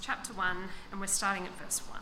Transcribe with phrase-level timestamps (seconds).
[0.00, 0.56] Chapter 1,
[0.92, 2.00] and we're starting at verse 1.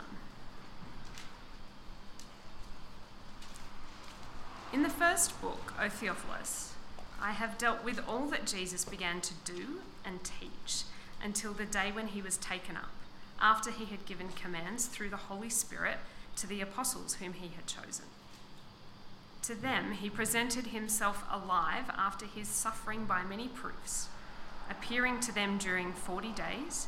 [4.73, 6.73] In the first book, O Theophilus,
[7.21, 10.83] I have dealt with all that Jesus began to do and teach
[11.23, 12.91] until the day when he was taken up,
[13.39, 15.97] after he had given commands through the Holy Spirit
[16.35, 18.05] to the apostles whom he had chosen.
[19.43, 24.09] To them he presented himself alive after his suffering by many proofs,
[24.69, 26.87] appearing to them during forty days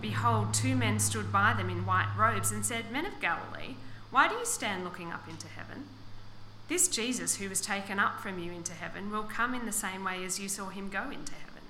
[0.00, 3.76] behold, two men stood by them in white robes and said, Men of Galilee,
[4.10, 5.84] why do you stand looking up into heaven?
[6.68, 10.04] This Jesus who was taken up from you into heaven will come in the same
[10.04, 11.62] way as you saw him go into heaven.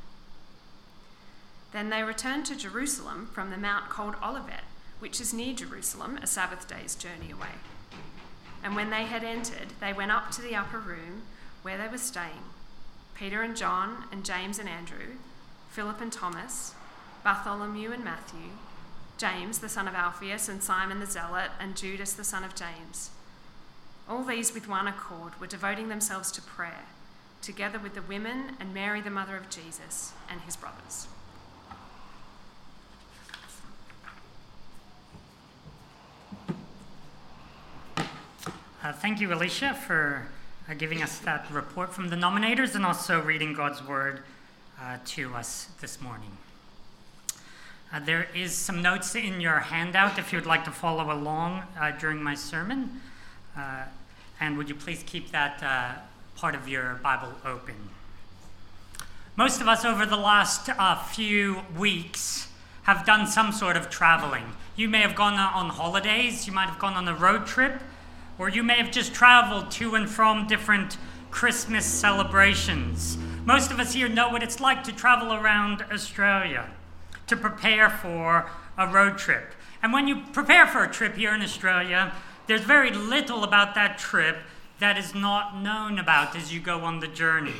[1.72, 4.64] Then they returned to Jerusalem from the mount called Olivet,
[5.00, 7.58] which is near Jerusalem, a Sabbath day's journey away.
[8.62, 11.22] And when they had entered, they went up to the upper room
[11.62, 12.44] where they were staying
[13.14, 15.16] Peter and John, and James and Andrew,
[15.70, 16.74] Philip and Thomas,
[17.24, 18.50] Bartholomew and Matthew,
[19.16, 23.10] James the son of Alphaeus, and Simon the Zealot, and Judas the son of James.
[24.06, 26.84] All these with one accord were devoting themselves to prayer,
[27.40, 31.08] together with the women and Mary the mother of Jesus and his brothers.
[38.82, 40.26] Uh, thank you, Alicia, for
[40.68, 44.20] uh, giving us that report from the nominators and also reading God's word
[44.78, 46.36] uh, to us this morning.
[47.94, 51.92] Uh, there is some notes in your handout if you'd like to follow along uh,
[51.92, 53.00] during my sermon.
[53.56, 53.84] Uh,
[54.40, 56.02] and would you please keep that
[56.34, 57.76] part of your Bible open?
[59.36, 60.68] Most of us over the last
[61.12, 62.48] few weeks
[62.82, 64.42] have done some sort of traveling.
[64.74, 67.80] You may have gone on holidays, you might have gone on a road trip
[68.38, 70.96] or you may have just traveled to and from different
[71.30, 73.16] Christmas celebrations.
[73.44, 76.68] Most of us here know what it's like to travel around Australia
[77.26, 79.54] to prepare for a road trip.
[79.82, 82.12] And when you prepare for a trip here in Australia,
[82.46, 84.38] there's very little about that trip
[84.78, 87.54] that is not known about as you go on the journey.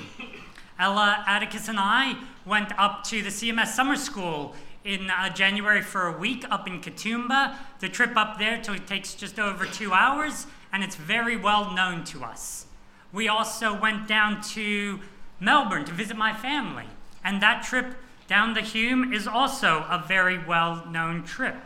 [0.79, 4.55] Ella, Atticus, and I went up to the CMS Summer School
[4.85, 7.57] in uh, January for a week up in Katoomba.
[7.79, 12.25] The trip up there takes just over two hours, and it's very well known to
[12.25, 12.67] us.
[13.13, 15.01] We also went down to
[15.41, 16.87] Melbourne to visit my family,
[17.23, 17.95] and that trip
[18.27, 21.57] down the Hume is also a very well known trip.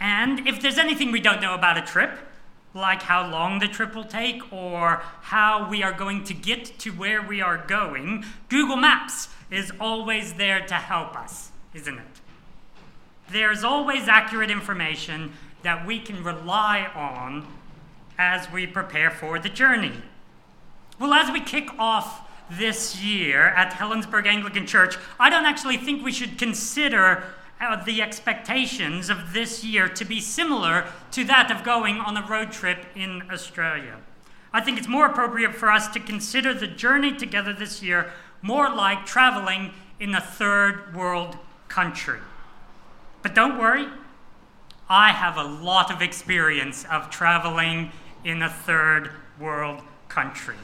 [0.00, 2.18] And if there's anything we don't know about a trip,
[2.74, 6.90] like how long the trip will take or how we are going to get to
[6.90, 12.06] where we are going, Google Maps is always there to help us, isn't it?
[13.30, 15.32] There's always accurate information
[15.62, 17.46] that we can rely on
[18.18, 20.02] as we prepare for the journey.
[20.98, 26.04] Well, as we kick off this year at Helensburgh Anglican Church, I don't actually think
[26.04, 27.24] we should consider
[27.60, 32.26] uh, the expectations of this year to be similar to that of going on a
[32.26, 33.96] road trip in Australia.
[34.52, 38.10] I think it's more appropriate for us to consider the journey together this year
[38.42, 41.36] more like traveling in a third world
[41.68, 42.20] country.
[43.22, 43.88] But don't worry,
[44.88, 47.90] I have a lot of experience of traveling
[48.24, 49.10] in a third
[49.40, 50.56] world country.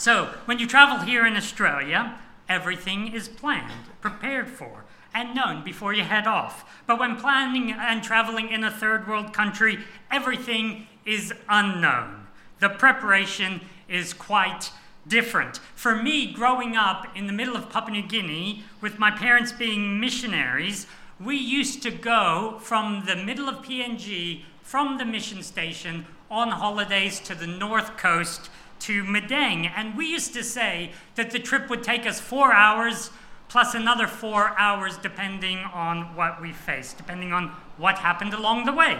[0.00, 2.14] So, when you travel here in Australia,
[2.48, 6.64] everything is planned, prepared for, and known before you head off.
[6.86, 9.80] But when planning and traveling in a third world country,
[10.10, 12.28] everything is unknown.
[12.60, 13.60] The preparation
[13.90, 14.72] is quite
[15.06, 15.58] different.
[15.74, 20.00] For me, growing up in the middle of Papua New Guinea, with my parents being
[20.00, 20.86] missionaries,
[21.22, 27.20] we used to go from the middle of PNG, from the mission station, on holidays
[27.20, 28.48] to the north coast
[28.80, 29.70] to Madang.
[29.74, 33.10] And we used to say that the trip would take us four hours
[33.48, 38.72] plus another four hours depending on what we faced, depending on what happened along the
[38.72, 38.98] way.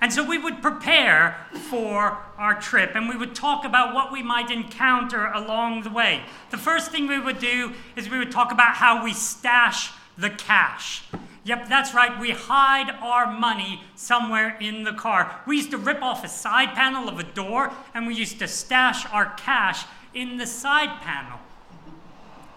[0.00, 1.36] And so we would prepare
[1.68, 6.22] for our trip and we would talk about what we might encounter along the way.
[6.50, 10.30] The first thing we would do is we would talk about how we stash the
[10.30, 11.02] cash.
[11.48, 15.40] Yep, that's right, we hide our money somewhere in the car.
[15.46, 18.46] We used to rip off a side panel of a door and we used to
[18.46, 21.38] stash our cash in the side panel.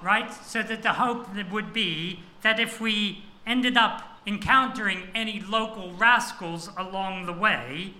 [0.01, 0.29] Right?
[0.33, 6.69] So that the hope would be that if we ended up encountering any local rascals
[6.77, 7.93] along the way,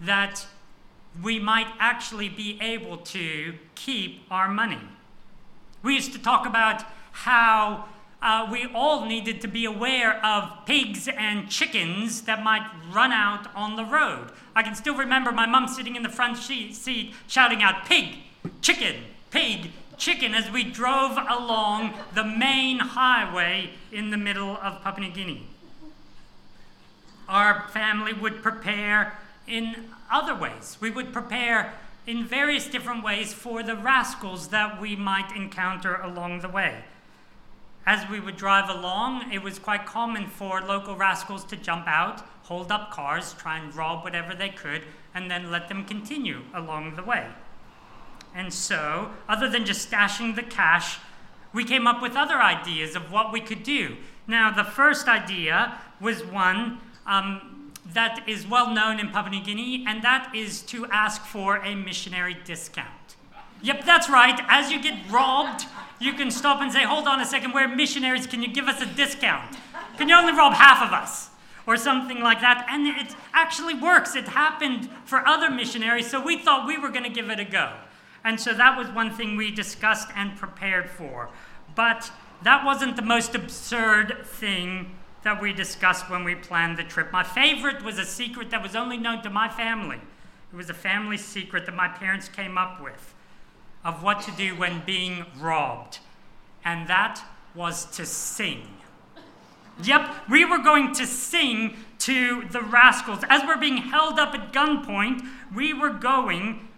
[0.00, 0.46] that
[1.20, 4.78] we might actually be able to keep our money.
[5.82, 7.88] We used to talk about how
[8.22, 13.46] uh, we all needed to be aware of pigs and chickens that might run out
[13.54, 14.30] on the road.
[14.54, 18.16] I can still remember my mom sitting in the front seat shouting out, Pig,
[18.60, 18.96] chicken,
[19.30, 25.14] pig, chicken, as we drove along the main highway in the middle of Papua New
[25.14, 25.46] Guinea
[27.30, 30.76] our family would prepare in other ways.
[30.80, 31.72] We would prepare
[32.06, 36.84] in various different ways for the rascals that we might encounter along the way.
[37.92, 42.24] As we would drive along, it was quite common for local rascals to jump out,
[42.44, 44.82] hold up cars, try and rob whatever they could,
[45.12, 47.26] and then let them continue along the way.
[48.32, 51.00] And so, other than just stashing the cash,
[51.52, 53.96] we came up with other ideas of what we could do.
[54.28, 59.84] Now, the first idea was one um, that is well known in Papua New Guinea,
[59.84, 62.99] and that is to ask for a missionary discount.
[63.62, 64.40] Yep, that's right.
[64.48, 65.66] As you get robbed,
[65.98, 68.26] you can stop and say, Hold on a second, we're missionaries.
[68.26, 69.56] Can you give us a discount?
[69.98, 71.28] Can you only rob half of us?
[71.66, 72.66] Or something like that.
[72.70, 74.16] And it actually works.
[74.16, 77.44] It happened for other missionaries, so we thought we were going to give it a
[77.44, 77.74] go.
[78.24, 81.28] And so that was one thing we discussed and prepared for.
[81.74, 82.10] But
[82.42, 87.12] that wasn't the most absurd thing that we discussed when we planned the trip.
[87.12, 90.00] My favorite was a secret that was only known to my family.
[90.52, 93.09] It was a family secret that my parents came up with
[93.84, 95.98] of what to do when being robbed,
[96.64, 97.22] and that
[97.54, 98.66] was to sing.
[99.82, 103.20] Yep, we were going to sing to the rascals.
[103.28, 106.68] As we're being held up at gunpoint, we were going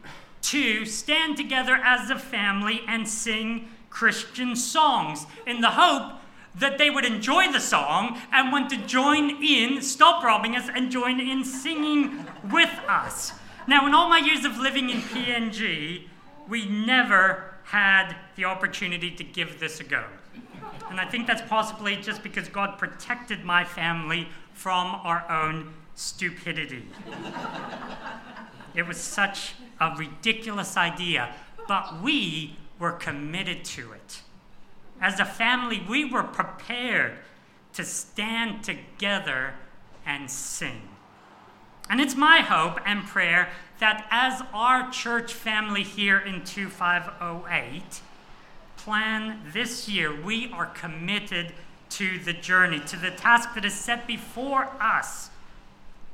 [0.42, 6.20] to stand together as a family and sing Christian songs in the hope
[6.54, 10.90] that they would enjoy the song and want to join in, stop robbing us, and
[10.90, 13.32] join in singing with us.
[13.66, 16.08] Now, in all my years of living in PNG,
[16.52, 20.04] we never had the opportunity to give this a go.
[20.90, 26.86] And I think that's possibly just because God protected my family from our own stupidity.
[28.74, 31.34] it was such a ridiculous idea,
[31.66, 34.20] but we were committed to it.
[35.00, 37.16] As a family, we were prepared
[37.72, 39.54] to stand together
[40.04, 40.82] and sing.
[41.90, 43.48] And it's my hope and prayer
[43.78, 48.00] that as our church family here in 2508
[48.76, 51.52] plan this year, we are committed
[51.90, 55.30] to the journey, to the task that is set before us,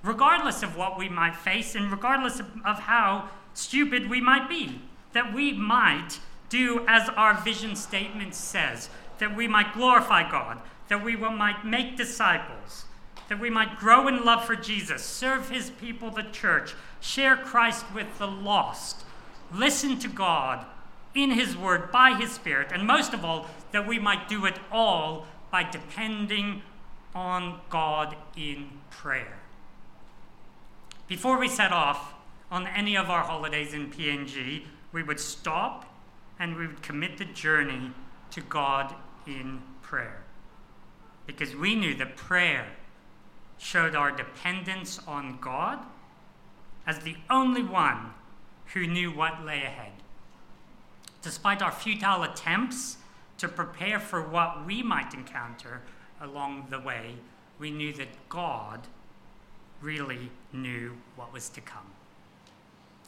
[0.02, 4.80] regardless of what we might face and regardless of, how stupid we might be,
[5.12, 10.58] that we might do as our vision statement says, that we might glorify God,
[10.88, 12.84] that we might make disciples,
[13.28, 17.84] that we might grow in love for Jesus, serve his people, the church, share Christ
[17.94, 19.04] with the lost,
[19.52, 20.64] listen to God
[21.14, 24.58] in his word by his spirit, and most of all, that we might do it
[24.72, 26.62] all by depending
[27.14, 29.38] on God in prayer.
[31.06, 32.14] Before we set off
[32.50, 35.86] on any of our holidays in PNG, we would stop
[36.38, 37.92] and we would commit the journey
[38.30, 38.94] to God
[39.26, 40.22] in prayer.
[41.26, 42.66] Because we knew that prayer
[43.58, 45.80] showed our dependence on God
[46.86, 48.12] as the only one
[48.72, 49.92] who knew what lay ahead.
[51.22, 52.96] Despite our futile attempts
[53.38, 55.82] to prepare for what we might encounter
[56.20, 57.16] along the way,
[57.58, 58.86] we knew that God
[59.80, 61.92] really knew what was to come.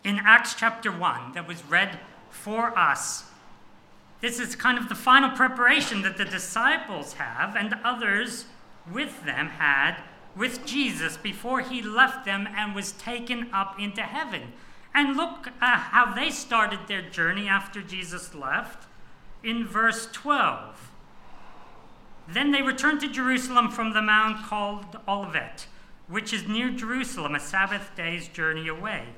[0.04, 1.98] In Acts chapter 1, that was read
[2.30, 3.24] for us.
[4.20, 8.46] This is kind of the final preparation that the disciples have and others
[8.90, 9.96] with them had
[10.40, 14.54] with Jesus before he left them and was taken up into heaven.
[14.94, 18.88] And look uh, how they started their journey after Jesus left
[19.44, 20.90] in verse 12.
[22.26, 25.66] Then they returned to Jerusalem from the mount called Olivet,
[26.08, 29.08] which is near Jerusalem, a Sabbath day's journey away.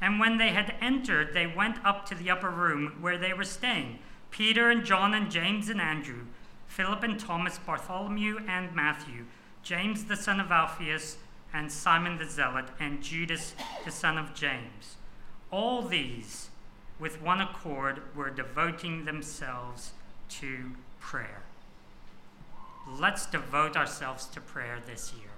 [0.00, 3.44] And when they had entered, they went up to the upper room where they were
[3.44, 3.98] staying
[4.30, 6.24] Peter and John and James and Andrew.
[6.68, 9.26] Philip and Thomas, Bartholomew and Matthew,
[9.62, 11.16] James the son of Alphaeus,
[11.52, 14.96] and Simon the Zealot, and Judas the son of James.
[15.50, 16.50] All these,
[16.98, 19.92] with one accord, were devoting themselves
[20.28, 21.42] to prayer.
[22.88, 25.30] Let's devote ourselves to prayer this year.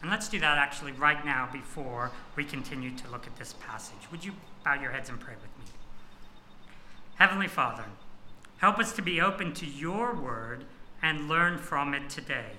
[0.00, 4.10] And let's do that actually right now before we continue to look at this passage.
[4.12, 4.32] Would you
[4.64, 5.72] bow your heads and pray with me?
[7.16, 7.84] Heavenly Father,
[8.58, 10.64] help us to be open to your word
[11.02, 12.52] and learn from it today,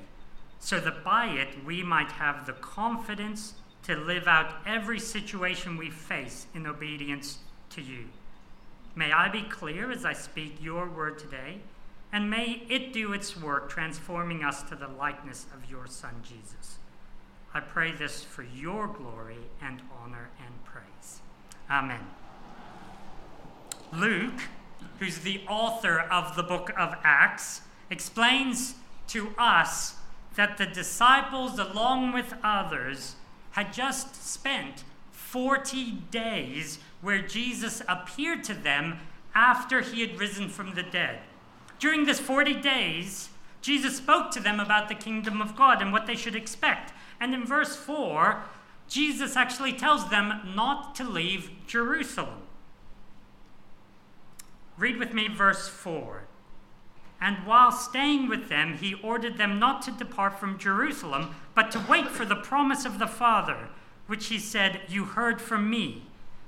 [0.59, 5.89] so that by it we might have the confidence to live out every situation we
[5.89, 7.39] face in obedience
[7.71, 8.05] to you.
[8.95, 11.59] May I be clear as I speak your word today,
[12.11, 16.79] and may it do its work transforming us to the likeness of your Son, Jesus.
[17.53, 21.21] I pray this for your glory and honor and praise.
[21.69, 22.05] Amen.
[23.93, 24.41] Luke,
[24.99, 28.75] who's the author of the book of Acts, explains
[29.07, 29.95] to us
[30.39, 33.17] that the disciples, along with others,
[33.51, 38.99] had just spent 40 days where Jesus appeared to them
[39.35, 41.19] after he had risen from the dead.
[41.77, 43.27] During this 40 days,
[43.61, 46.93] Jesus spoke to them about the kingdom of God and what they should expect.
[47.19, 48.41] And in verse 4,
[48.87, 52.43] Jesus actually tells them not to leave Jerusalem.
[54.77, 56.28] Read with me verse 4.
[57.21, 61.85] And while staying with them, he ordered them not to depart from Jerusalem, but to
[61.89, 63.69] wait for the promise of the Father,
[64.07, 66.03] which he said, You heard from me.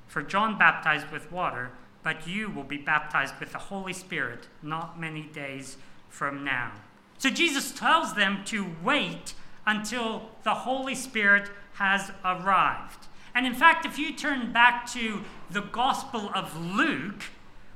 [0.08, 1.72] For John baptized with water,
[2.04, 5.78] but you will be baptized with the Holy Spirit not many days
[6.10, 6.72] from now.
[7.18, 9.34] So Jesus tells them to wait
[9.66, 13.08] until the Holy Spirit has arrived.
[13.36, 17.24] And in fact, if you turn back to the Gospel of Luke,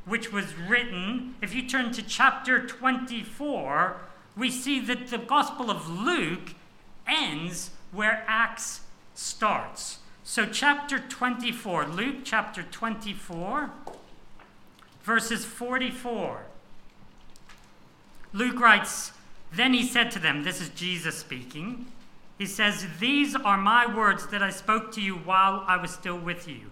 [0.05, 3.97] which was written, if you turn to chapter 24,
[4.38, 6.53] we see that the Gospel of Luke
[7.07, 8.81] ends where Acts
[9.15, 10.00] starts.
[10.24, 13.71] So, chapter 24, Luke chapter 24,
[15.03, 16.43] verses 44.
[18.33, 19.12] Luke writes,
[19.51, 21.88] Then he said to them, This is Jesus speaking.
[22.38, 26.17] He says, These are my words that I spoke to you while I was still
[26.17, 26.71] with you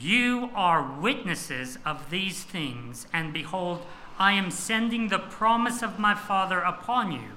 [0.00, 3.84] You are witnesses of these things, and behold,
[4.18, 7.32] I am sending the promise of my Father upon you.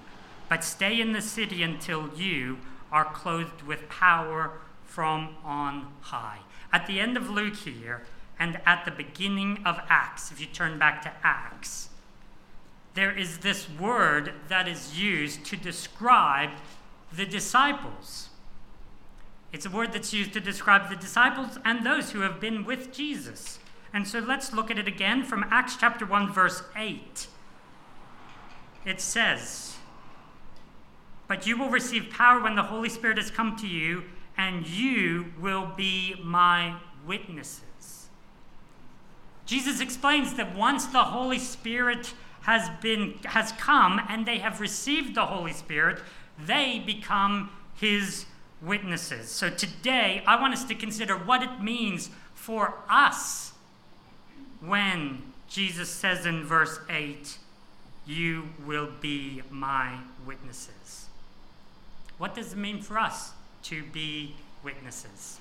[0.48, 4.53] But stay in the city until you are clothed with power
[4.86, 6.39] from on high.
[6.72, 8.03] At the end of Luke here,
[8.39, 11.89] and at the beginning of Acts, if you turn back to Acts,
[12.93, 16.51] there is this word that is used to describe
[17.12, 18.29] the disciples.
[19.53, 22.91] It's a word that's used to describe the disciples and those who have been with
[22.91, 23.60] Jesus.
[23.93, 27.27] And so let's look at it again from Acts chapter 1, verse 8.
[28.83, 29.75] It says,
[31.27, 34.05] But you will receive power when the Holy Spirit has come to you,
[34.36, 38.07] and you will be my witnesses.
[39.45, 45.13] Jesus explains that once the Holy Spirit has been has come and they have received
[45.13, 46.01] the Holy Spirit,
[46.39, 48.25] they become his
[48.65, 49.29] witnesses.
[49.29, 53.53] So today, I want us to consider what it means for us
[54.62, 57.38] when Jesus says in verse 8,
[58.05, 61.08] You will be my witnesses.
[62.17, 63.32] What does it mean for us
[63.63, 65.39] to be witnesses?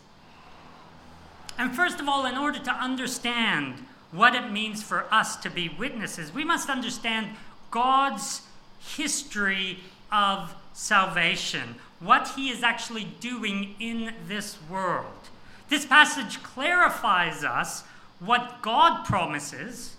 [1.59, 3.75] And first of all, in order to understand
[4.11, 7.29] what it means for us to be witnesses, we must understand
[7.71, 8.43] God's
[8.79, 9.79] history
[10.11, 15.29] of salvation, what he is actually doing in this world.
[15.69, 17.85] This passage clarifies us
[18.19, 19.97] what God promises,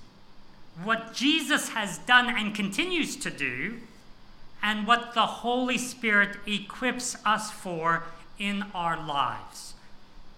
[0.84, 3.80] what Jesus has done and continues to do,
[4.62, 8.04] and what the Holy Spirit equips us for
[8.40, 9.74] in our lives.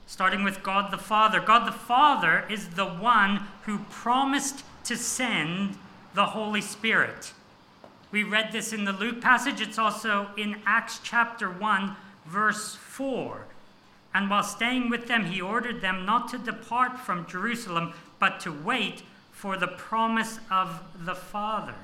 [0.07, 1.39] Starting with God the Father.
[1.39, 5.77] God the Father is the one who promised to send
[6.13, 7.33] the Holy Spirit.
[8.15, 9.59] We read this in the Luke passage.
[9.59, 13.45] It's also in Acts chapter 1, verse 4.
[14.13, 18.53] And while staying with them, he ordered them not to depart from Jerusalem, but to
[18.53, 19.03] wait
[19.33, 21.75] for the promise of the Father.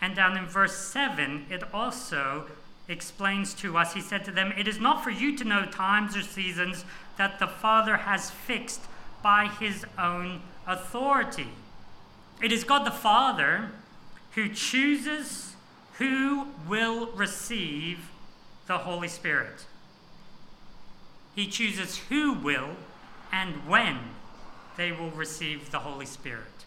[0.00, 2.46] And down in verse 7, it also
[2.88, 6.16] explains to us, he said to them, It is not for you to know times
[6.16, 6.86] or seasons
[7.18, 8.80] that the Father has fixed
[9.22, 11.48] by his own authority.
[12.42, 13.72] It is God the Father
[14.32, 15.54] who chooses
[15.94, 18.10] who will receive
[18.66, 19.66] the Holy Spirit.
[21.34, 22.70] He chooses who will
[23.32, 23.98] and when
[24.76, 26.64] they will receive the Holy Spirit.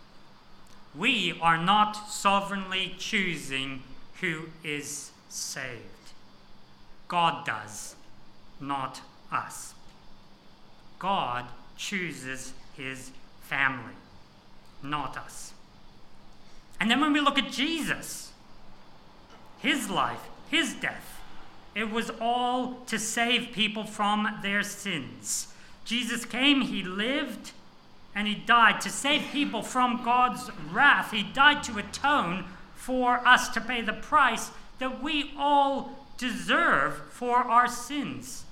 [0.95, 3.81] We are not sovereignly choosing
[4.21, 5.79] who is saved.
[7.07, 7.95] God does,
[8.59, 9.01] not
[9.31, 9.73] us.
[10.99, 13.93] God chooses his family,
[14.83, 15.52] not us.
[16.83, 18.33] And then when we look at Jesus,
[19.59, 21.21] his life, his death,
[21.73, 25.47] it was all to save people from their sins.
[25.85, 27.51] Jesus came, he lived,
[28.13, 31.11] and he died to save people from God's wrath.
[31.11, 32.43] He died to atone
[32.75, 38.43] for us to pay the price that we all deserve for our sins.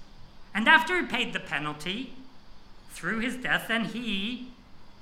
[0.55, 2.13] And after he paid the penalty
[2.91, 4.53] through his death, then he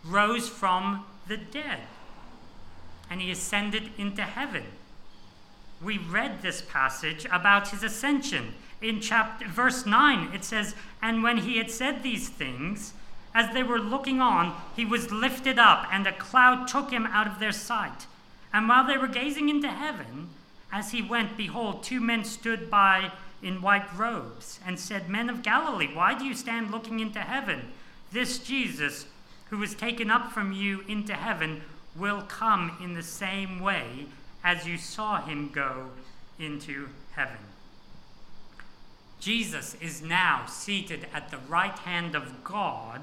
[0.03, 1.81] rose from the dead
[3.09, 4.63] and he ascended into heaven.
[5.81, 8.53] We read this passage about his ascension.
[8.81, 12.93] In chapter verse 9 it says, "And when he had said these things,
[13.33, 17.27] as they were looking on, he was lifted up, and a cloud took him out
[17.27, 18.07] of their sight.
[18.51, 20.29] And while they were gazing into heaven,
[20.71, 23.11] as he went, behold, two men stood by
[23.41, 27.71] in white robes, and said, Men of Galilee, why do you stand looking into heaven?
[28.11, 29.05] This Jesus,
[29.49, 31.61] who was taken up from you into heaven,
[31.95, 34.05] will come in the same way
[34.43, 35.87] as you saw him go
[36.39, 37.37] into heaven.
[39.19, 43.01] Jesus is now seated at the right hand of God,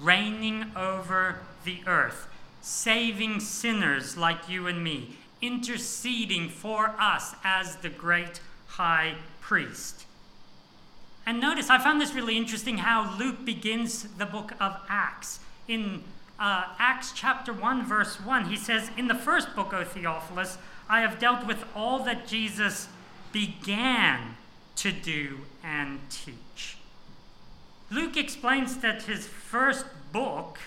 [0.00, 2.28] reigning over the earth,
[2.62, 10.06] saving sinners like you and me, interceding for us as the great high priest.
[11.26, 15.40] And notice, I found this really interesting how Luke begins the book of Acts.
[15.68, 16.02] In
[16.42, 21.00] uh, Acts chapter 1, verse 1, he says, In the first book, O Theophilus, I
[21.00, 22.88] have dealt with all that Jesus
[23.30, 24.34] began
[24.74, 26.78] to do and teach.
[27.92, 30.58] Luke explains that his first book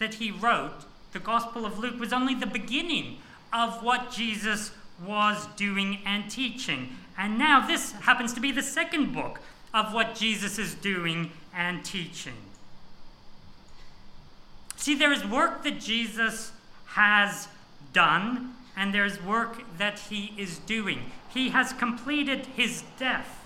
[0.00, 3.18] that he wrote, the Gospel of Luke, was only the beginning
[3.52, 6.96] of what Jesus was doing and teaching.
[7.16, 9.40] And now this happens to be the second book
[9.72, 12.49] of what Jesus is doing and teaching.
[14.80, 16.52] See, there is work that Jesus
[16.86, 17.48] has
[17.92, 21.12] done, and there's work that he is doing.
[21.28, 23.44] He has completed his death.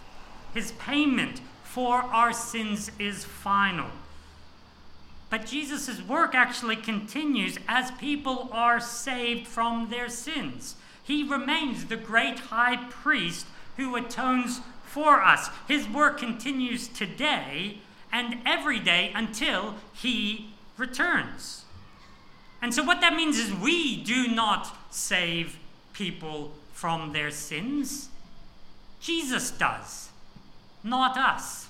[0.55, 3.89] His payment for our sins is final.
[5.29, 10.77] But Jesus' work actually continues as people are saved from their sins.
[11.03, 15.51] He remains the great high priest who atones for us.
[15.67, 17.79] His work continues today
[18.13, 21.65] and every day until he returns.
[22.63, 25.59] And so, what that means is we do not save
[25.93, 28.09] people from their sins,
[29.01, 30.11] Jesus does,
[30.83, 31.69] not us.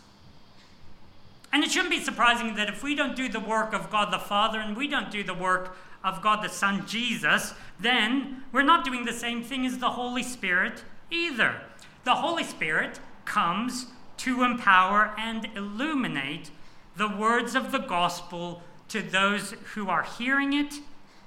[1.52, 4.18] And it shouldn't be surprising that if we don't do the work of God the
[4.18, 8.84] Father and we don't do the work of God the Son, Jesus, then we're not
[8.84, 11.60] doing the same thing as the Holy Spirit either.
[12.02, 13.86] The Holy Spirit comes
[14.18, 16.50] to empower and illuminate
[16.96, 20.74] the words of the gospel to those who are hearing it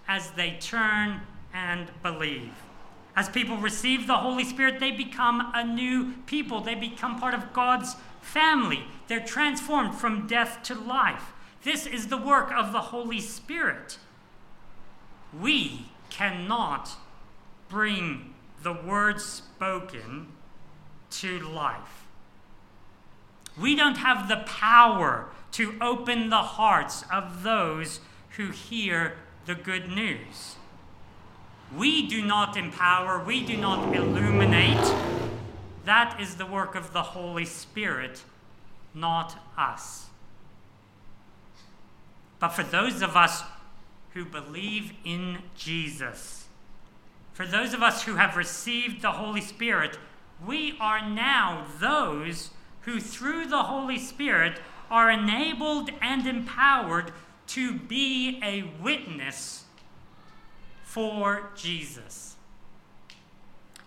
[0.07, 1.21] as they turn
[1.53, 2.51] and believe.
[3.15, 6.61] As people receive the Holy Spirit, they become a new people.
[6.61, 8.83] They become part of God's family.
[9.07, 11.33] They're transformed from death to life.
[11.63, 13.97] This is the work of the Holy Spirit.
[15.37, 16.91] We cannot
[17.69, 20.27] bring the words spoken
[21.09, 22.07] to life.
[23.59, 27.99] We don't have the power to open the hearts of those
[28.35, 29.17] who hear
[29.47, 30.55] the good news.
[31.75, 34.93] We do not empower, we do not illuminate.
[35.83, 38.23] That is the work of the Holy Spirit,
[38.93, 40.09] not us.
[42.37, 43.41] But for those of us
[44.13, 46.45] who believe in Jesus,
[47.33, 49.97] for those of us who have received the Holy Spirit,
[50.45, 57.11] we are now those who, through the Holy Spirit, are enabled and empowered
[57.47, 59.65] to be a witness
[60.83, 62.35] for Jesus.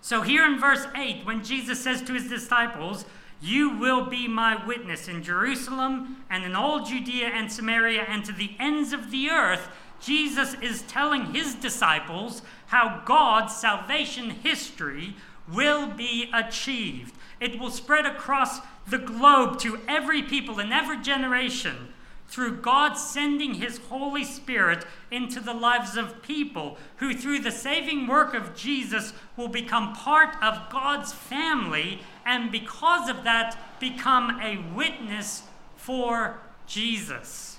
[0.00, 3.04] So, here in verse 8, when Jesus says to his disciples,
[3.40, 8.32] You will be my witness in Jerusalem and in all Judea and Samaria and to
[8.32, 9.68] the ends of the earth,
[10.00, 15.14] Jesus is telling his disciples how God's salvation history
[15.52, 17.14] will be achieved.
[17.38, 18.60] It will spread across
[18.90, 21.92] the globe to every people in every generation
[22.28, 28.06] through God sending His Holy Spirit into the lives of people who, through the saving
[28.06, 34.58] work of Jesus, will become part of God's family and because of that, become a
[34.74, 35.42] witness
[35.76, 37.58] for Jesus.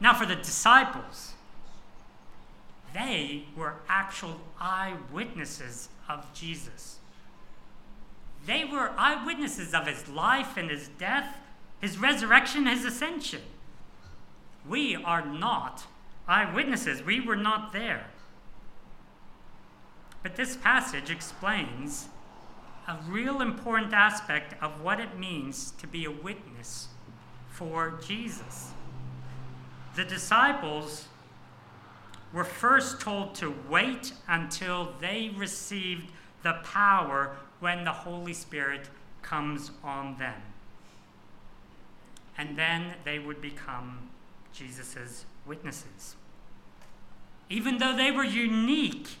[0.00, 1.34] Now, for the disciples,
[2.94, 6.98] they were actual eyewitnesses of Jesus.
[8.48, 11.36] They were eyewitnesses of his life and his death,
[11.82, 13.42] his resurrection, his ascension.
[14.66, 15.86] We are not
[16.26, 17.02] eyewitnesses.
[17.02, 18.06] We were not there.
[20.22, 22.08] But this passage explains
[22.88, 26.88] a real important aspect of what it means to be a witness
[27.50, 28.70] for Jesus.
[29.94, 31.08] The disciples
[32.32, 36.10] were first told to wait until they received
[36.42, 38.88] the power when the Holy Spirit
[39.22, 40.40] comes on them.
[42.36, 44.10] And then they would become
[44.52, 46.14] Jesus' witnesses.
[47.50, 49.16] Even though they were unique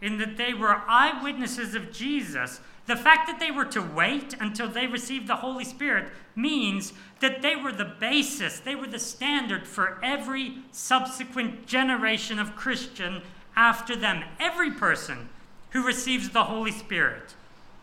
[0.00, 4.68] in that they were eyewitnesses of Jesus, the fact that they were to wait until
[4.68, 9.66] they received the Holy Spirit means that they were the basis, they were the standard
[9.66, 13.22] for every subsequent generation of Christian
[13.54, 14.24] after them.
[14.40, 15.28] Every person
[15.70, 17.34] who receives the Holy Spirit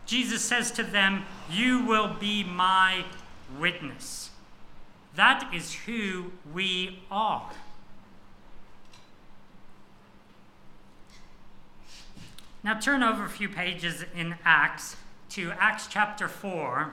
[0.10, 3.06] Jesus says to them, You will be my
[3.60, 4.32] witness.
[5.14, 7.52] That is who we are.
[12.64, 14.96] Now turn over a few pages in Acts
[15.30, 16.92] to Acts chapter 4,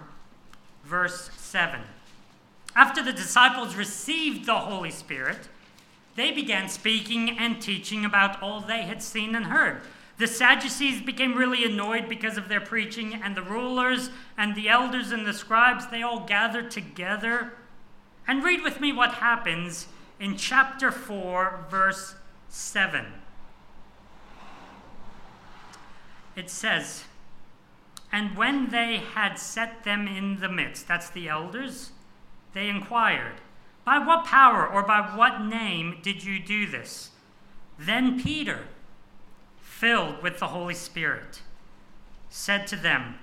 [0.85, 1.81] verse 7.
[2.77, 5.49] After the disciples received the Holy Spirit,
[6.17, 9.81] they began speaking and teaching about all they had seen and heard.
[10.19, 15.13] The Sadducees became really annoyed because of their preaching, and the rulers and the elders
[15.13, 17.53] and the scribes, they all gathered together.
[18.27, 22.15] And read with me what happens in chapter 4, verse
[22.49, 23.05] 7.
[26.35, 27.05] It says,
[28.11, 31.93] And when they had set them in the midst, that's the elders,
[32.55, 33.41] they inquired,
[33.85, 37.11] By what power or by what name did you do this?
[37.79, 38.67] Then Peter,
[39.79, 41.43] filled with the Holy Spirit,
[42.31, 43.17] said to them,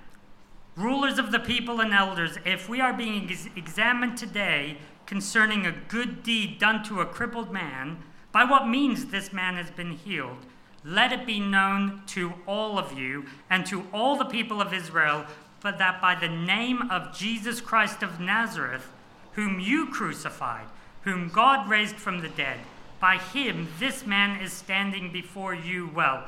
[0.75, 5.71] Rulers of the people and elders, if we are being ex- examined today concerning a
[5.71, 10.45] good deed done to a crippled man, by what means this man has been healed,
[10.85, 15.25] let it be known to all of you and to all the people of Israel,
[15.61, 18.91] but that by the name of Jesus Christ of Nazareth,
[19.33, 20.67] whom you crucified,
[21.01, 22.59] whom God raised from the dead,
[22.99, 26.25] by him this man is standing before you well.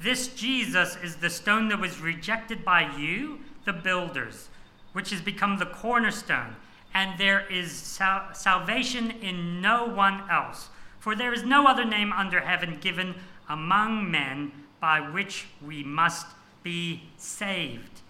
[0.00, 4.48] This Jesus is the stone that was rejected by you, the builders,
[4.92, 6.56] which has become the cornerstone.
[6.94, 10.68] And there is sal- salvation in no one else.
[10.98, 13.14] For there is no other name under heaven given
[13.48, 16.26] among men by which we must
[16.62, 18.00] be saved.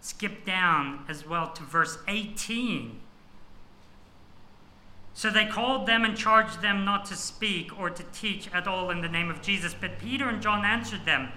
[0.00, 3.00] Skip down as well to verse 18.
[5.14, 8.90] So they called them and charged them not to speak or to teach at all
[8.90, 9.74] in the name of Jesus.
[9.78, 11.28] But Peter and John answered them,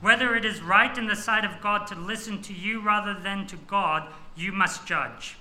[0.00, 3.46] Whether it is right in the sight of God to listen to you rather than
[3.46, 5.36] to God, you must judge.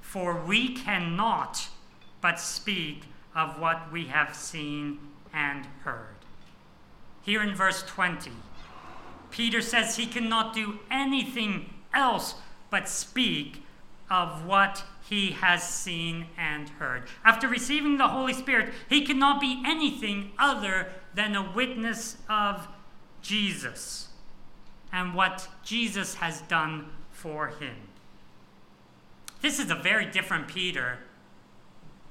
[0.00, 1.68] For we cannot
[2.20, 4.98] but speak of what we have seen
[5.32, 6.16] and heard.
[7.22, 8.30] Here in verse 20,
[9.30, 12.34] Peter says he cannot do anything else
[12.70, 13.62] but speak
[14.10, 17.04] of what he has seen and heard.
[17.24, 22.68] After receiving the Holy Spirit, he cannot be anything other than a witness of
[23.22, 24.08] Jesus
[24.92, 27.74] and what Jesus has done for him.
[29.40, 30.98] This is a very different Peter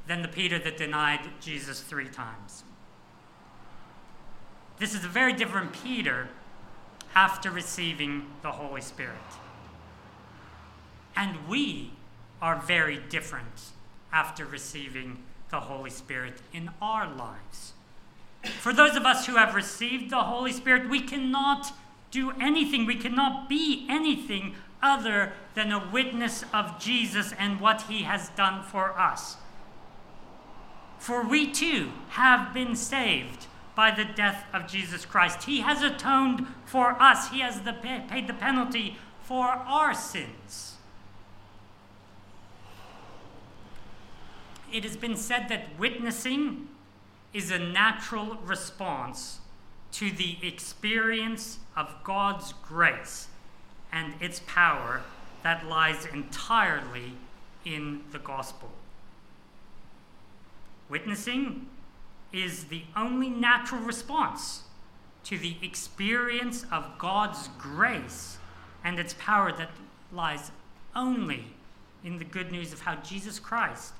[0.07, 2.63] than the Peter that denied Jesus three times.
[4.79, 6.29] This is a very different Peter
[7.13, 9.15] after receiving the Holy Spirit.
[11.15, 11.91] And we
[12.41, 13.71] are very different
[14.11, 17.73] after receiving the Holy Spirit in our lives.
[18.59, 21.73] For those of us who have received the Holy Spirit, we cannot
[22.11, 28.03] do anything, we cannot be anything other than a witness of Jesus and what he
[28.03, 29.37] has done for us.
[30.99, 35.43] For we too have been saved by the death of Jesus Christ.
[35.43, 40.76] He has atoned for us, He has the, paid the penalty for our sins.
[44.71, 46.67] It has been said that witnessing
[47.33, 49.39] is a natural response
[49.93, 53.27] to the experience of God's grace
[53.91, 55.01] and its power
[55.43, 57.13] that lies entirely
[57.63, 58.69] in the gospel.
[60.89, 61.67] Witnessing
[62.33, 64.63] is the only natural response
[65.23, 68.37] to the experience of God's grace
[68.83, 69.71] and its power that
[70.11, 70.51] lies
[70.95, 71.47] only
[72.03, 73.93] in the good news of how Jesus Christ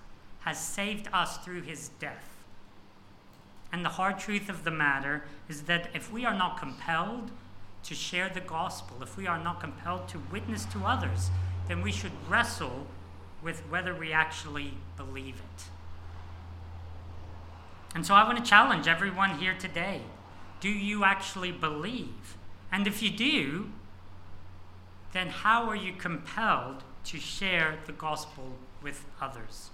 [0.47, 2.29] has saved us through his death.
[3.73, 7.31] And the hard truth of the matter is that if we are not compelled
[7.83, 11.31] to share the gospel, if we are not compelled to witness to others,
[11.67, 12.87] then we should wrestle
[13.43, 15.63] with whether we actually believe it.
[17.93, 20.01] And so I want to challenge everyone here today
[20.61, 22.37] do you actually believe?
[22.71, 23.69] And if you do,
[25.11, 29.71] then how are you compelled to share the gospel with others?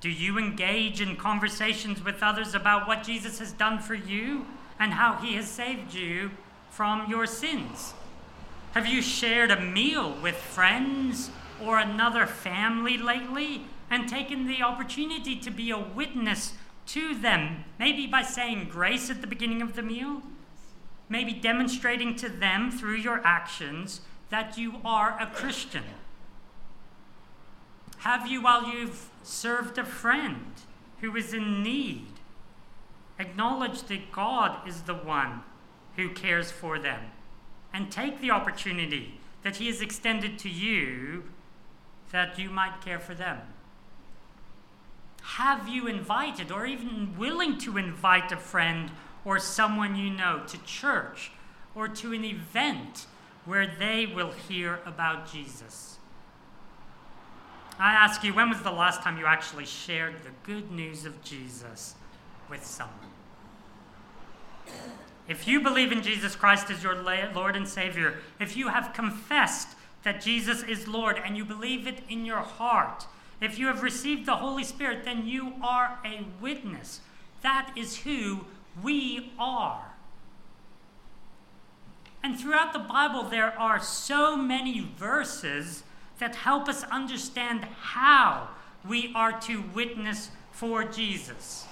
[0.00, 4.46] Do you engage in conversations with others about what Jesus has done for you
[4.78, 6.30] and how he has saved you
[6.70, 7.94] from your sins?
[8.72, 11.30] Have you shared a meal with friends
[11.60, 16.52] or another family lately and taken the opportunity to be a witness
[16.86, 20.22] to them, maybe by saying grace at the beginning of the meal?
[21.08, 25.84] Maybe demonstrating to them through your actions that you are a Christian.
[27.98, 30.52] Have you, while you've served a friend
[31.00, 32.06] who is in need,
[33.18, 35.42] acknowledged that God is the one
[35.96, 37.02] who cares for them?
[37.72, 41.24] And take the opportunity that He has extended to you
[42.10, 43.40] that you might care for them.
[45.22, 48.90] Have you invited or even willing to invite a friend
[49.24, 51.30] or someone you know to church
[51.74, 53.06] or to an event
[53.44, 55.97] where they will hear about Jesus?
[57.78, 61.22] I ask you, when was the last time you actually shared the good news of
[61.22, 61.94] Jesus
[62.50, 62.94] with someone?
[65.28, 69.76] If you believe in Jesus Christ as your Lord and Savior, if you have confessed
[70.02, 73.06] that Jesus is Lord and you believe it in your heart,
[73.40, 77.00] if you have received the Holy Spirit, then you are a witness.
[77.42, 78.46] That is who
[78.82, 79.92] we are.
[82.22, 85.84] And throughout the Bible, there are so many verses
[86.18, 88.48] that help us understand how
[88.86, 91.66] we are to witness for Jesus.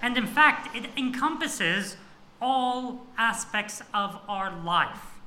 [0.00, 1.96] And in fact, it encompasses
[2.40, 5.18] all aspects of our life.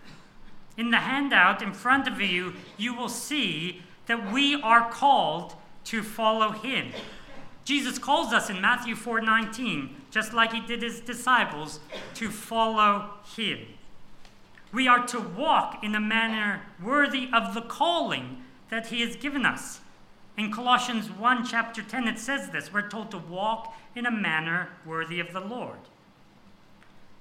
[0.78, 6.02] In the handout in front of you, you will see that we are called to
[6.04, 6.92] follow him.
[7.66, 11.80] Jesus calls us in Matthew 4:19, just like he did his disciples,
[12.16, 13.60] to follow him.
[14.74, 18.41] We are to walk in a manner worthy of the calling
[18.72, 19.82] that he has given us.
[20.38, 24.70] In Colossians 1, chapter 10, it says this we're told to walk in a manner
[24.86, 25.78] worthy of the Lord.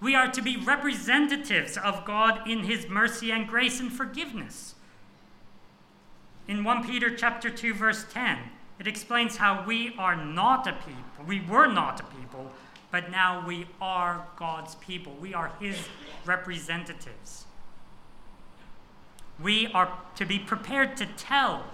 [0.01, 4.75] We are to be representatives of God in his mercy and grace and forgiveness.
[6.49, 8.39] In 1 Peter chapter 2 verse 10,
[8.79, 11.27] it explains how we are not a people.
[11.27, 12.51] We were not a people,
[12.91, 15.15] but now we are God's people.
[15.21, 15.77] We are his
[16.25, 17.45] representatives.
[19.43, 21.65] We are to be prepared to tell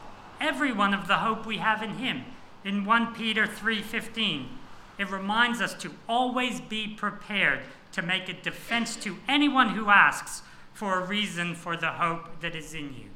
[0.40, 2.24] everyone of the hope we have in him.
[2.64, 4.59] In 1 Peter 3:15,
[4.98, 7.61] it reminds us to always be prepared
[7.92, 10.42] to make a defense to anyone who asks
[10.74, 13.11] for a reason for the hope that is in you.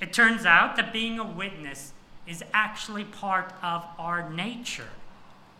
[0.00, 1.92] It turns out that being a witness
[2.26, 4.90] is actually part of our nature.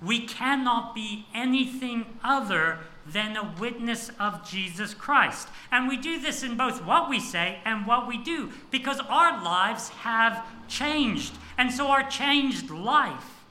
[0.03, 2.81] We cannot be anything other
[3.13, 5.49] than a witness of Jesus Christ.
[5.71, 9.43] And we do this in both what we say and what we do because our
[9.43, 11.35] lives have changed.
[11.57, 13.45] And so our changed life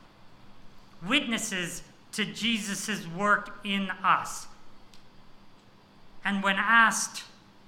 [1.08, 4.48] witnesses to Jesus' work in us.
[6.24, 7.24] And when asked,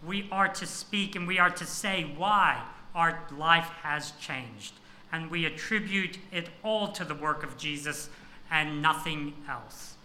[0.06, 2.64] we are to speak and we are to say why
[2.96, 4.74] our life has changed.
[5.12, 8.10] And we attribute it all to the work of Jesus
[8.52, 9.97] and nothing else.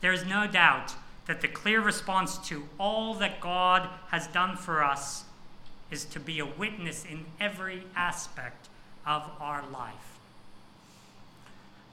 [0.00, 0.94] There is no doubt
[1.26, 5.24] that the clear response to all that God has done for us
[5.90, 8.68] is to be a witness in every aspect
[9.06, 10.18] of our life.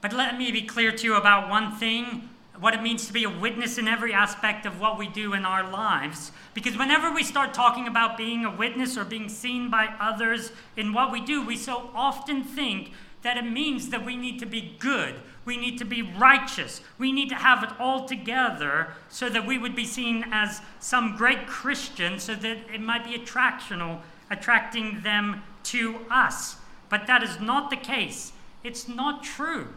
[0.00, 2.28] But let me be clear to you about one thing
[2.60, 5.44] what it means to be a witness in every aspect of what we do in
[5.44, 6.30] our lives.
[6.52, 10.92] Because whenever we start talking about being a witness or being seen by others in
[10.92, 12.92] what we do, we so often think
[13.24, 17.10] that it means that we need to be good, we need to be righteous, we
[17.10, 21.48] need to have it all together so that we would be seen as some great
[21.48, 26.56] Christian, so that it might be attractional, attracting them to us.
[26.88, 28.32] But that is not the case.
[28.62, 29.68] It's not true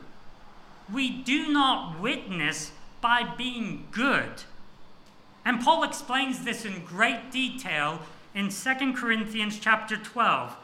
[0.92, 4.44] we do not witness by being good.
[5.46, 8.02] And Paul explains this in great detail
[8.34, 10.56] in 2 Corinthians chapter 12.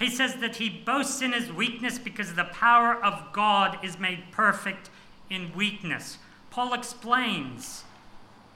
[0.00, 4.32] He says that he boasts in his weakness because the power of God is made
[4.32, 4.88] perfect
[5.28, 6.16] in weakness.
[6.50, 7.84] Paul explains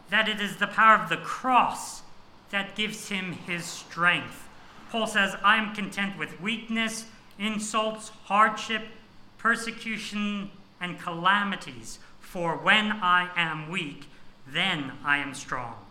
[0.09, 2.03] that it is the power of the cross
[2.51, 4.49] that gives him his strength.
[4.91, 7.05] Paul says, I am content with weakness,
[7.39, 8.83] insults, hardship,
[9.37, 14.07] persecution, and calamities, for when I am weak,
[14.47, 15.84] then I am strong.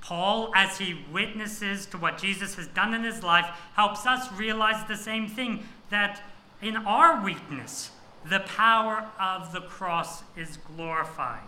[0.00, 4.86] Paul, as he witnesses to what Jesus has done in his life, helps us realize
[4.86, 6.22] the same thing that
[6.62, 7.90] in our weakness,
[8.28, 11.46] the power of the cross is glorified.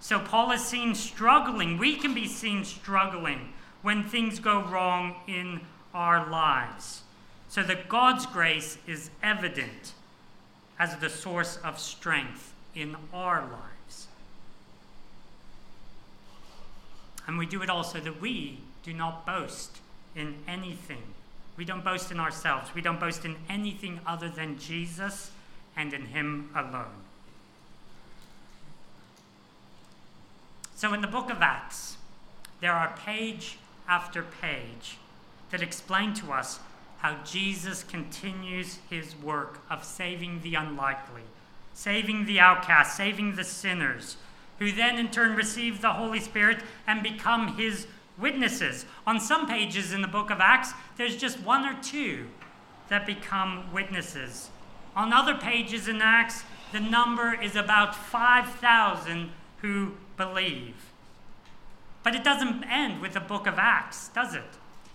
[0.00, 1.78] So Paul is seen struggling.
[1.78, 3.52] We can be seen struggling
[3.82, 5.60] when things go wrong in
[5.94, 7.02] our lives.
[7.48, 9.92] So that God's grace is evident
[10.78, 13.79] as the source of strength in our lives.
[17.30, 19.78] And we do it also that we do not boast
[20.16, 21.04] in anything.
[21.56, 22.74] We don't boast in ourselves.
[22.74, 25.30] We don't boast in anything other than Jesus
[25.76, 27.04] and in Him alone.
[30.74, 31.98] So in the book of Acts,
[32.60, 34.96] there are page after page
[35.52, 36.58] that explain to us
[36.98, 41.22] how Jesus continues his work of saving the unlikely,
[41.74, 44.16] saving the outcast, saving the sinners,
[44.60, 48.84] who then in turn receive the Holy Spirit and become his witnesses.
[49.06, 52.26] On some pages in the book of Acts, there's just one or two
[52.88, 54.50] that become witnesses.
[54.94, 59.30] On other pages in Acts, the number is about 5,000
[59.62, 60.74] who believe.
[62.02, 64.42] But it doesn't end with the book of Acts, does it?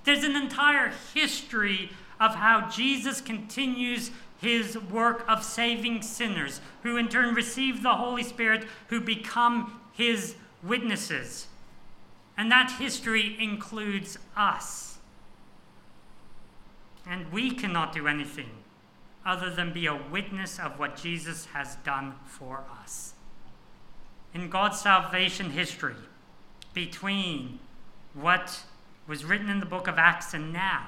[0.04, 7.08] There's an entire history of how Jesus continues his work of saving sinners, who in
[7.08, 11.48] turn receive the Holy Spirit, who become his witnesses.
[12.38, 14.98] And that history includes us.
[17.08, 18.50] And we cannot do anything
[19.26, 23.15] other than be a witness of what Jesus has done for us
[24.36, 25.95] in God's salvation history
[26.74, 27.58] between
[28.13, 28.63] what
[29.08, 30.88] was written in the book of Acts and now,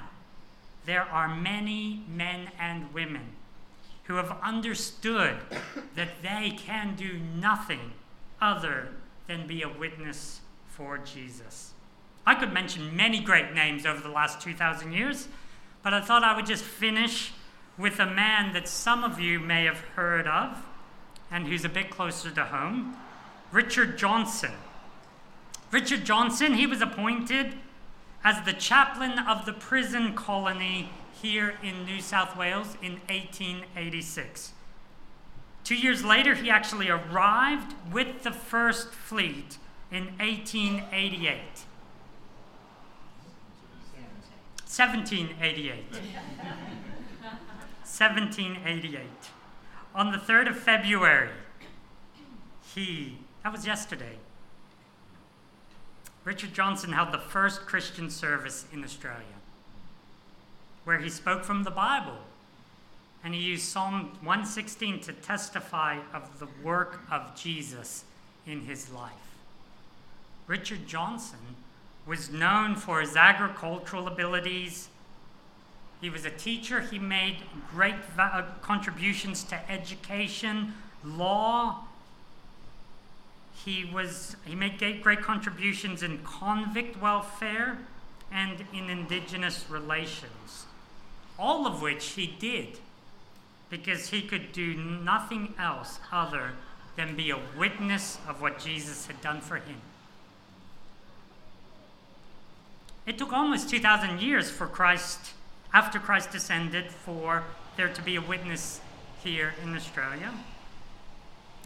[0.84, 3.22] there are many men and women
[4.08, 5.36] who have understood
[5.94, 7.92] that they can do nothing
[8.40, 8.88] other
[9.26, 11.72] than be a witness for Jesus.
[12.26, 15.28] I could mention many great names over the last 2,000 years,
[15.82, 17.32] but I thought I would just finish
[17.76, 20.58] with a man that some of you may have heard of
[21.30, 22.96] and who's a bit closer to home.
[23.52, 24.52] Richard Johnson.
[25.70, 27.56] Richard Johnson, he was appointed
[28.24, 34.52] as the chaplain of the prison colony here in New South Wales in 1886.
[35.64, 39.58] Two years later, he actually arrived with the first fleet
[39.90, 41.40] in 1888.
[44.66, 45.84] 1788.
[47.84, 49.02] 1788.
[49.94, 51.30] On the 3rd of February,
[52.74, 54.18] he that was yesterday.
[56.24, 59.37] Richard Johnson held the first Christian service in Australia,
[60.88, 62.16] where he spoke from the Bible.
[63.22, 68.04] And he used Psalm 116 to testify of the work of Jesus
[68.46, 69.12] in his life.
[70.46, 71.56] Richard Johnson
[72.06, 74.88] was known for his agricultural abilities.
[76.00, 76.80] He was a teacher.
[76.80, 80.72] He made great uh, contributions to education,
[81.04, 81.84] law,
[83.64, 87.76] he, was, he made great contributions in convict welfare
[88.32, 90.64] and in indigenous relations,
[91.38, 92.78] all of which he did
[93.70, 96.52] because he could do nothing else other
[96.96, 99.80] than be a witness of what Jesus had done for him.
[103.06, 105.32] It took almost 2,000 years for Christ,
[105.72, 107.44] after Christ descended, for
[107.76, 108.80] there to be a witness
[109.22, 110.32] here in Australia.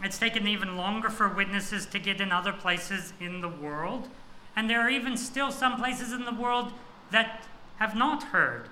[0.03, 4.07] It's taken even longer for witnesses to get in other places in the world.
[4.55, 6.71] And there are even still some places in the world
[7.11, 7.43] that
[7.77, 8.69] have not heard,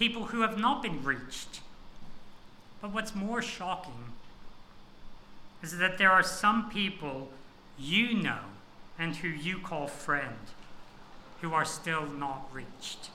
[0.00, 1.60] people who have not been reached.
[2.80, 4.12] But what's more shocking
[5.62, 7.28] is that there are some people
[7.78, 8.38] you know
[8.98, 10.38] and who you call friend
[11.42, 13.10] who are still not reached,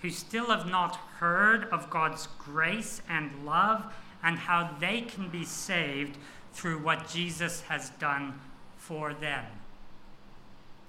[0.00, 3.84] who still have not heard of God's grace and love
[4.22, 6.16] and how they can be saved
[6.54, 8.40] through what Jesus has done
[8.78, 9.44] for them.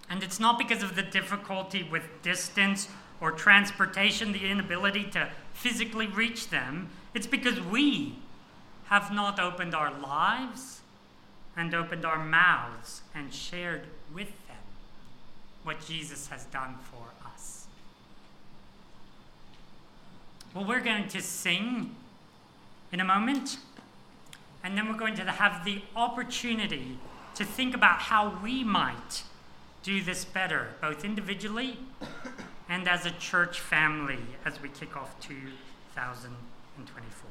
[0.10, 2.88] And it's not because of the difficulty with distance
[3.20, 6.90] or transportation, the inability to physically reach them.
[7.14, 8.16] It's because we
[8.86, 10.82] have not opened our lives
[11.56, 13.82] and opened our mouths and shared
[14.14, 14.58] with them
[15.64, 17.66] what Jesus has done for us.
[20.54, 21.96] Well, we're going to sing
[22.92, 23.58] in a moment,
[24.64, 26.98] and then we're going to have the opportunity
[27.36, 29.24] to think about how we might
[29.84, 31.78] do this better, both individually
[32.70, 37.30] and as a church family as we kick off 2024.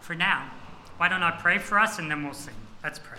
[0.00, 0.50] For now,
[0.96, 2.54] why don't I pray for us and then we'll sing?
[2.82, 3.18] Let's pray.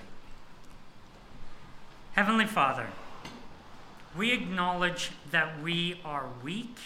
[2.13, 2.87] Heavenly Father,
[4.17, 6.77] we acknowledge that we are weak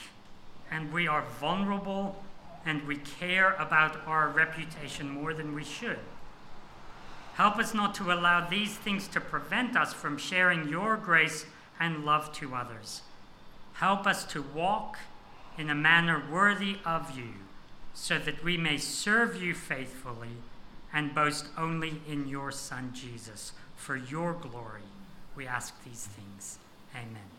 [0.69, 2.21] and we are vulnerable
[2.65, 5.99] and we care about our reputation more than we should.
[7.35, 11.45] Help us not to allow these things to prevent us from sharing your grace
[11.79, 13.01] and love to others.
[13.73, 14.97] Help us to walk
[15.57, 17.33] in a manner worthy of you,
[17.93, 20.37] so that we may serve you faithfully
[20.93, 23.51] and boast only in your Son Jesus.
[23.75, 24.81] For your glory,
[25.35, 26.59] we ask these things.
[26.95, 27.32] Amen.